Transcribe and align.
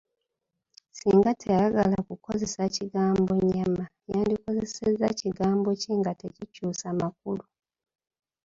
Singa 0.97 1.31
teyayagala 1.41 1.97
kukozesa 2.07 2.61
kigambo 2.75 3.31
nnyama, 3.41 3.85
yandikozesezza 4.11 5.07
kigambo 5.19 5.69
ki 5.81 5.91
nga 5.99 6.11
tekikyusa 6.21 6.87
makulu? 7.01 7.43